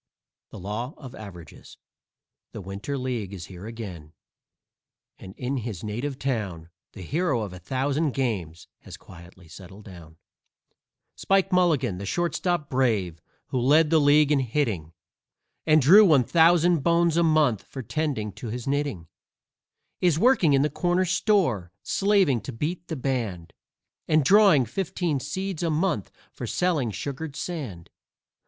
[0.49, 1.77] THE LAW OF AVERAGES
[2.53, 4.13] The Winter League is here again,
[5.19, 10.17] and in his native town The hero of a thousand games has quietly settled down.
[11.15, 14.91] Spike Mulligan, the shortstop brave, who led the league in hitting,
[15.67, 19.07] And drew one thousand bones a month for tending to his knitting,
[19.99, 23.53] Is working in the corner store, slaving to beat the band,
[24.07, 27.91] And drawing fifteen seeds a month for selling sugared sand.